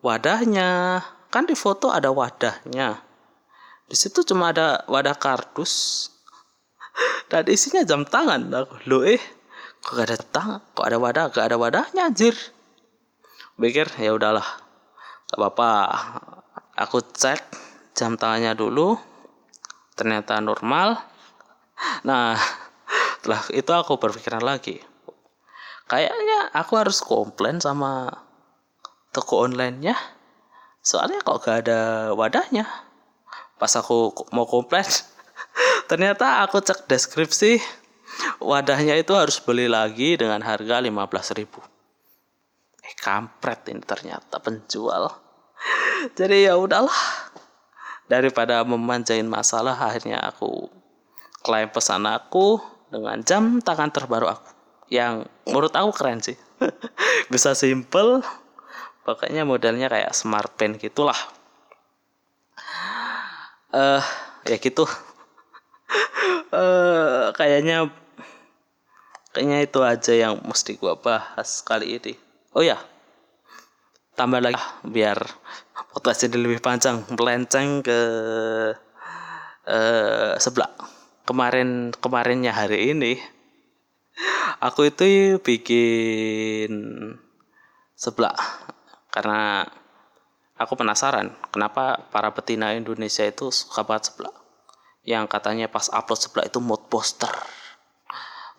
wadahnya? 0.00 1.04
Kan 1.28 1.44
di 1.44 1.52
foto 1.52 1.92
ada 1.92 2.08
wadahnya 2.08 3.09
di 3.90 3.98
situ 3.98 4.22
cuma 4.22 4.54
ada 4.54 4.86
wadah 4.86 5.18
kardus. 5.18 6.06
Dan 7.26 7.42
isinya 7.50 7.82
jam 7.82 8.06
tangan. 8.06 8.46
Aku 8.54 8.78
lo 8.86 9.02
eh 9.02 9.18
kok 9.82 9.98
gak 9.98 10.06
ada 10.06 10.18
tangan 10.20 10.60
kok 10.76 10.86
ada 10.86 10.98
wadah 11.02 11.24
gak 11.34 11.46
ada 11.50 11.56
wadahnya 11.58 12.06
anjir. 12.06 12.38
Pikir 13.58 13.90
ya 13.98 14.14
udahlah. 14.14 14.46
Gak 15.26 15.38
apa-apa. 15.42 15.70
Aku 16.78 17.02
cek 17.02 17.42
jam 17.98 18.14
tangannya 18.14 18.54
dulu. 18.54 18.94
Ternyata 19.98 20.38
normal. 20.38 21.02
Nah 22.06 22.38
setelah 23.18 23.42
itu 23.50 23.72
aku 23.74 23.98
berpikiran 23.98 24.46
lagi. 24.46 24.78
Kayaknya 25.90 26.54
aku 26.54 26.78
harus 26.78 27.02
komplain 27.02 27.58
sama 27.58 28.06
toko 29.10 29.42
online-nya. 29.42 29.98
Soalnya 30.78 31.18
kok 31.26 31.42
gak 31.42 31.66
ada 31.66 32.14
wadahnya 32.14 32.89
pas 33.60 33.70
aku 33.76 34.16
mau 34.32 34.48
komplain 34.48 34.88
ternyata 35.90 36.40
aku 36.42 36.64
cek 36.64 36.88
deskripsi 36.88 37.60
wadahnya 38.40 38.96
itu 38.96 39.12
harus 39.12 39.36
beli 39.38 39.68
lagi 39.68 40.16
dengan 40.16 40.40
harga 40.40 40.80
15.000 40.80 41.80
eh 42.90 42.94
kampret 42.98 43.70
ini 43.70 43.82
ternyata 43.86 44.42
penjual. 44.42 45.14
Jadi 46.18 46.50
ya 46.50 46.58
udahlah. 46.58 47.30
Daripada 48.10 48.66
memanjain 48.66 49.30
masalah 49.30 49.78
akhirnya 49.78 50.18
aku 50.18 50.66
klaim 51.46 51.70
pesan 51.70 52.10
aku 52.10 52.58
dengan 52.90 53.22
jam 53.22 53.62
tangan 53.62 53.94
terbaru 53.94 54.34
aku. 54.34 54.50
Yang 54.90 55.30
menurut 55.46 55.70
aku 55.78 55.90
keren 55.94 56.18
sih. 56.18 56.34
Bisa 57.32 57.54
simple 57.54 58.26
pokoknya 59.06 59.46
modelnya 59.46 59.86
kayak 59.86 60.10
smart 60.10 60.50
pen 60.58 60.76
gitulah 60.76 61.16
eh 63.70 64.02
uh, 64.02 64.04
ya 64.46 64.56
gitu. 64.58 64.84
Uh, 66.50 67.30
kayaknya 67.34 67.90
kayaknya 69.30 69.58
itu 69.62 69.78
aja 69.86 70.12
yang 70.14 70.42
mesti 70.42 70.74
gua 70.78 70.98
bahas 70.98 71.62
kali 71.62 71.98
ini. 71.98 72.14
Oh 72.54 72.62
ya 72.62 72.78
tambah 74.18 74.42
lagi. 74.42 74.58
Biar 74.86 75.18
podcast 75.94 76.26
ini 76.26 76.36
lebih 76.38 76.58
panjang 76.58 77.06
melenceng 77.14 77.82
ke 77.86 78.00
uh, 79.70 80.34
sebelah. 80.38 80.70
Kemarin 81.22 81.94
kemarinnya 81.94 82.50
hari 82.50 82.90
ini 82.90 83.14
aku 84.58 84.90
itu 84.90 85.38
bikin 85.38 86.70
sebelah. 87.94 88.36
Karena 89.10 89.66
aku 90.60 90.76
penasaran 90.76 91.32
kenapa 91.48 92.04
para 92.12 92.28
betina 92.36 92.76
Indonesia 92.76 93.24
itu 93.24 93.48
suka 93.48 93.88
banget 93.88 94.12
sebelah 94.12 94.36
yang 95.08 95.24
katanya 95.24 95.72
pas 95.72 95.88
upload 95.88 96.20
sebelah 96.20 96.44
itu 96.44 96.60
mood 96.60 96.84
poster 96.92 97.32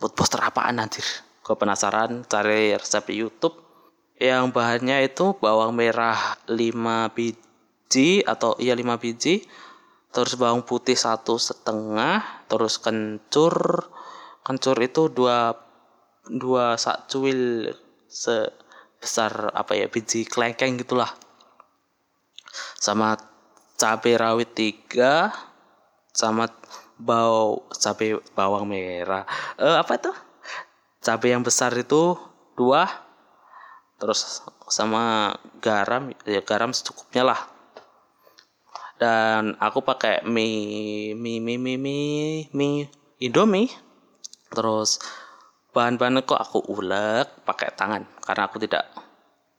mood 0.01 0.17
poster 0.17 0.41
apaan 0.41 0.81
anjir? 0.81 1.05
Gue 1.45 1.53
penasaran 1.53 2.25
cari 2.25 2.73
resep 2.73 3.13
di 3.13 3.21
YouTube. 3.21 3.53
Yang 4.17 4.53
bahannya 4.53 5.05
itu 5.05 5.37
bawang 5.37 5.77
merah 5.77 6.37
5 6.49 6.57
biji 7.13 8.25
atau 8.25 8.57
iya 8.57 8.73
5 8.73 8.97
biji. 8.97 9.45
Terus 10.11 10.35
bawang 10.35 10.65
putih 10.65 10.97
satu 10.97 11.37
setengah 11.37 12.45
terus 12.49 12.81
kencur. 12.81 13.87
Kencur 14.41 14.77
itu 14.81 15.07
dua 15.13 15.53
dua 16.25 16.75
sak 16.81 17.09
cuil 17.09 17.71
sebesar 18.09 19.53
apa 19.53 19.77
ya 19.77 19.85
biji 19.87 20.25
kelengkeng 20.25 20.81
gitulah 20.81 21.09
sama 22.77 23.17
cabai 23.79 24.13
rawit 24.19 24.53
tiga 24.53 25.33
sama 26.13 26.45
bau 27.01 27.65
cabai 27.73 28.19
bawang 28.37 28.69
merah. 28.69 29.25
Eh, 29.57 29.77
apa 29.81 29.97
itu? 29.97 30.11
Cabai 31.01 31.33
yang 31.33 31.41
besar 31.41 31.73
itu 31.73 32.13
dua 32.53 32.85
terus 33.97 34.41
sama 34.69 35.33
garam 35.61 36.09
ya 36.25 36.41
garam 36.45 36.73
secukupnya 36.73 37.25
lah. 37.33 37.41
Dan 39.01 39.57
aku 39.57 39.81
pakai 39.81 40.21
mie 40.29 41.17
mie 41.17 41.41
mie 41.41 41.57
mie 41.57 41.77
mie, 41.81 42.45
mie 42.53 42.85
indomie. 43.17 43.73
Terus 44.53 45.01
bahan-bahan 45.73 46.21
kok 46.21 46.37
aku 46.37 46.59
ulek 46.69 47.47
pakai 47.47 47.73
tangan 47.73 48.03
karena 48.21 48.43
aku 48.45 48.59
tidak 48.61 48.85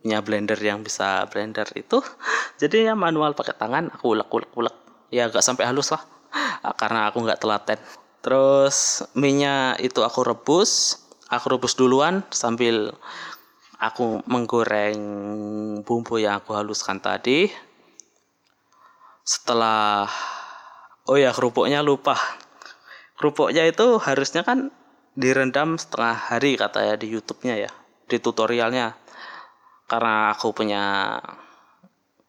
punya 0.03 0.19
blender 0.19 0.59
yang 0.59 0.83
bisa 0.83 1.31
blender 1.31 1.71
itu 1.79 2.03
jadi 2.61 2.93
ya 2.93 2.95
manual 2.99 3.38
pakai 3.38 3.55
tangan 3.55 3.95
aku 3.95 4.19
ulek 4.19 4.29
ulek 4.35 4.53
ulek. 4.59 4.77
Ya 5.12 5.31
agak 5.31 5.45
sampai 5.47 5.71
halus 5.71 5.95
lah 5.95 6.03
karena 6.81 7.09
aku 7.09 7.23
nggak 7.23 7.41
telaten. 7.41 7.79
Terus 8.23 9.07
minyak 9.15 9.79
itu 9.79 10.03
aku 10.03 10.27
rebus 10.27 11.03
aku 11.33 11.57
rebus 11.57 11.79
duluan 11.79 12.21
sambil 12.29 12.93
aku 13.81 14.21
menggoreng 14.29 15.01
bumbu 15.87 16.19
yang 16.19 16.43
aku 16.43 16.53
haluskan 16.55 16.99
tadi. 16.99 17.51
Setelah 19.23 20.11
oh 21.07 21.19
ya 21.19 21.31
kerupuknya 21.31 21.83
lupa. 21.83 22.19
Kerupuknya 23.19 23.67
itu 23.71 24.03
harusnya 24.03 24.43
kan 24.43 24.75
direndam 25.12 25.77
setengah 25.77 26.17
hari 26.17 26.57
kata 26.57 26.88
ya 26.88 26.95
di 26.97 27.12
YouTube-nya 27.12 27.55
ya 27.69 27.71
di 28.09 28.17
tutorialnya 28.17 28.97
karena 29.92 30.33
aku 30.33 30.57
punya 30.57 31.20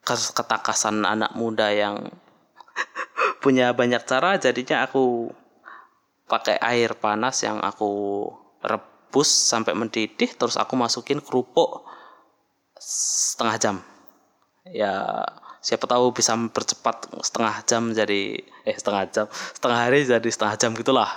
ketakasan 0.04 1.08
anak 1.08 1.32
muda 1.40 1.72
yang 1.72 2.12
punya 3.44 3.72
banyak 3.72 4.04
cara 4.04 4.36
jadinya 4.36 4.84
aku 4.84 5.32
pakai 6.28 6.60
air 6.60 6.92
panas 7.00 7.40
yang 7.40 7.64
aku 7.64 8.28
rebus 8.60 9.32
sampai 9.32 9.80
mendidih 9.80 10.36
terus 10.36 10.60
aku 10.60 10.76
masukin 10.76 11.24
kerupuk 11.24 11.88
setengah 12.76 13.56
jam. 13.56 13.76
Ya 14.68 15.24
siapa 15.64 15.88
tahu 15.88 16.12
bisa 16.12 16.36
mempercepat 16.36 17.16
setengah 17.24 17.64
jam 17.64 17.96
jadi 17.96 18.44
eh 18.68 18.76
setengah 18.76 19.08
jam 19.08 19.26
setengah 19.56 19.80
hari 19.88 20.04
jadi 20.04 20.28
setengah 20.28 20.56
jam 20.60 20.76
gitulah 20.76 21.08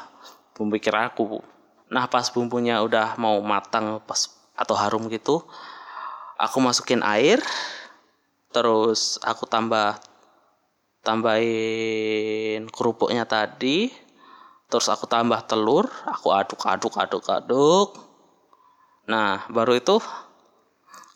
pemikir 0.54 0.94
aku. 0.94 1.42
Nah 1.90 2.06
pas 2.06 2.30
bumbunya 2.30 2.78
udah 2.86 3.18
mau 3.18 3.34
matang 3.42 3.98
pas 4.06 4.30
atau 4.54 4.78
harum 4.78 5.10
gitu, 5.10 5.42
aku 6.36 6.60
masukin 6.60 7.00
air, 7.02 7.40
terus 8.52 9.20
aku 9.24 9.44
tambah 9.48 9.96
tambahin 11.02 12.68
kerupuknya 12.70 13.24
tadi, 13.24 13.92
terus 14.68 14.88
aku 14.88 15.08
tambah 15.08 15.42
telur, 15.48 15.88
aku 16.06 16.32
aduk 16.32 16.62
aduk 16.68 16.94
aduk 16.96 17.24
aduk. 17.28 17.88
Nah 19.08 19.48
baru 19.50 19.76
itu 19.76 19.96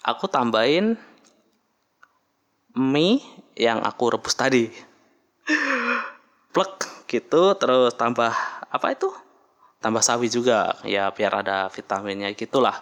aku 0.04 0.26
tambahin 0.26 0.96
mie 2.76 3.20
yang 3.56 3.84
aku 3.84 4.16
rebus 4.16 4.36
tadi. 4.36 4.72
Plek 6.50 7.06
gitu 7.06 7.54
terus 7.58 7.94
tambah 7.94 8.30
apa 8.70 8.88
itu? 8.94 9.10
tambah 9.80 10.04
sawi 10.04 10.28
juga 10.28 10.76
ya 10.84 11.08
biar 11.08 11.40
ada 11.40 11.72
vitaminnya 11.72 12.30
gitulah 12.36 12.76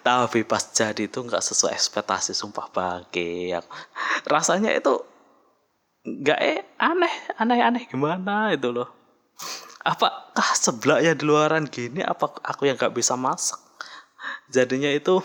tapi 0.00 0.48
pas 0.48 0.64
jadi 0.72 1.06
itu 1.06 1.20
nggak 1.20 1.44
sesuai 1.44 1.76
ekspektasi 1.76 2.32
sumpah 2.32 2.72
bagi 2.72 3.52
rasanya 4.24 4.72
itu 4.72 4.96
nggak 6.00 6.38
eh 6.40 6.64
aneh 6.80 7.14
aneh 7.36 7.58
aneh 7.60 7.82
gimana 7.84 8.56
itu 8.56 8.72
loh. 8.72 8.88
Apakah 9.84 10.56
sebelahnya 10.56 11.12
di 11.16 11.24
luaran 11.24 11.68
gini 11.68 12.00
apa 12.00 12.32
aku 12.40 12.68
yang 12.68 12.80
nggak 12.80 12.96
bisa 12.96 13.16
masak? 13.16 13.60
Jadinya 14.48 14.88
itu 14.88 15.20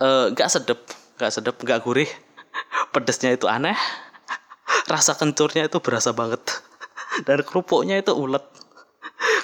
eh, 0.00 0.26
nggak 0.32 0.48
uh, 0.48 0.52
sedep 0.52 0.80
nggak 1.16 1.32
sedep 1.32 1.56
nggak 1.56 1.80
gurih. 1.84 2.10
Pedesnya 2.92 3.32
itu 3.32 3.48
aneh 3.48 3.76
rasa 4.88 5.16
kencurnya 5.16 5.68
itu 5.68 5.80
berasa 5.80 6.12
banget. 6.12 6.40
Dan 7.24 7.44
kerupuknya 7.44 7.96
itu 8.00 8.12
ulet. 8.12 8.44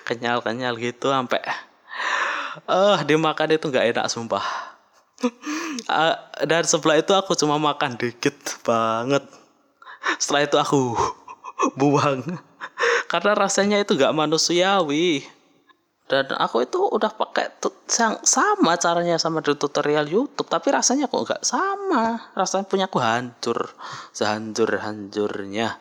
Kenyal 0.04 0.44
kenyal 0.44 0.76
gitu 0.76 1.08
sampai 1.08 1.40
eh 2.54 2.70
uh, 2.70 2.98
dimakan 3.02 3.50
itu 3.50 3.66
nggak 3.66 3.86
enak 3.94 4.06
sumpah. 4.06 4.46
Uh, 5.90 6.14
dan 6.50 6.62
sebelah 6.62 7.02
itu 7.02 7.10
aku 7.10 7.34
cuma 7.34 7.58
makan 7.58 7.98
dikit 7.98 8.34
banget. 8.62 9.26
Setelah 10.22 10.42
itu 10.46 10.56
aku 10.60 10.80
buang. 11.80 12.22
Karena 13.10 13.32
rasanya 13.34 13.78
itu 13.78 13.94
gak 13.94 14.16
manusiawi. 14.16 15.22
Dan 16.04 16.28
aku 16.36 16.68
itu 16.68 16.76
udah 16.76 17.08
pakai 17.16 17.48
yang 17.96 18.20
sama 18.28 18.76
caranya 18.76 19.16
sama 19.16 19.40
di 19.40 19.56
tutorial 19.56 20.04
YouTube 20.04 20.52
tapi 20.52 20.68
rasanya 20.68 21.08
kok 21.08 21.24
nggak 21.24 21.44
sama. 21.48 22.28
Rasanya 22.36 22.68
punya 22.68 22.86
aku 22.92 23.00
hancur 23.00 23.72
sehancur 24.12 24.68
hancurnya. 24.68 25.80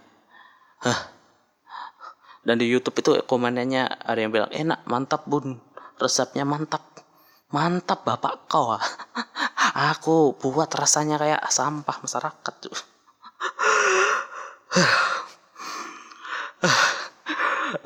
Hah. 0.83 1.11
dan 2.43 2.59
di 2.59 2.67
YouTube 2.67 2.99
itu 2.99 3.11
komennya 3.23 3.87
ada 4.03 4.19
yang 4.19 4.27
bilang 4.27 4.51
enak 4.51 4.83
mantap 4.83 5.23
bun 5.23 5.63
resepnya 5.99 6.47
mantap. 6.47 6.81
Mantap 7.53 8.01
bapak. 8.05 8.49
Kau 8.49 8.77
aku 9.91 10.33
buat 10.41 10.69
rasanya 10.73 11.17
kayak 11.21 11.45
sampah 11.49 11.97
masyarakat 12.01 12.55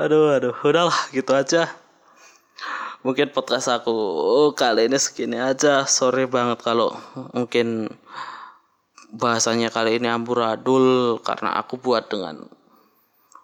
aduh 0.01 0.35
aduh. 0.39 0.55
Udahlah 0.63 0.99
gitu 1.11 1.35
aja. 1.35 1.67
Mungkin 3.05 3.29
podcast 3.31 3.69
aku 3.71 3.95
kali 4.55 4.91
ini 4.91 4.99
segini 4.99 5.39
aja. 5.39 5.87
Sorry 5.87 6.27
banget 6.27 6.59
kalau 6.59 6.91
mungkin 7.31 7.87
bahasanya 9.15 9.71
kali 9.71 9.95
ini 9.95 10.11
amburadul 10.11 11.15
karena 11.23 11.55
aku 11.55 11.79
buat 11.79 12.11
dengan 12.11 12.51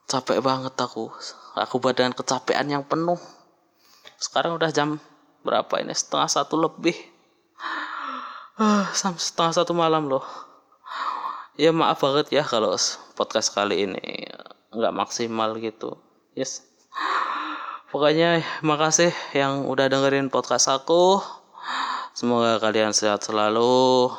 capek 0.08 0.44
banget 0.44 0.76
aku. 0.76 1.12
Aku 1.54 1.80
buat 1.80 1.96
dengan 1.96 2.18
kecapean 2.18 2.68
yang 2.68 2.84
penuh 2.84 3.20
sekarang 4.18 4.58
udah 4.58 4.70
jam 4.74 4.98
berapa 5.44 5.82
ini? 5.82 5.94
Setengah 5.94 6.30
satu 6.30 6.56
lebih. 6.58 6.96
Uh, 8.60 8.86
setengah 8.94 9.54
satu 9.54 9.74
malam 9.74 10.10
loh. 10.10 10.24
Ya 11.54 11.70
maaf 11.70 12.02
banget 12.02 12.34
ya 12.34 12.44
kalau 12.46 12.74
podcast 13.14 13.54
kali 13.54 13.86
ini 13.86 14.30
nggak 14.74 14.94
maksimal 14.94 15.54
gitu. 15.62 16.02
Yes. 16.34 16.66
Pokoknya 17.94 18.42
makasih 18.66 19.14
yang 19.38 19.70
udah 19.70 19.86
dengerin 19.86 20.34
podcast 20.34 20.66
aku. 20.66 21.22
Semoga 22.18 22.58
kalian 22.58 22.90
sehat 22.90 23.22
selalu. 23.22 24.10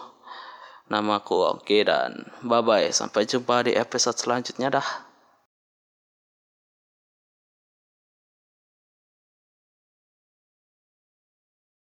Namaku 0.84 1.58
Oki 1.58 1.82
dan 1.82 2.28
bye 2.44 2.60
bye 2.60 2.92
sampai 2.92 3.24
jumpa 3.24 3.64
di 3.64 3.72
episode 3.72 4.20
selanjutnya 4.20 4.68
dah 4.68 4.88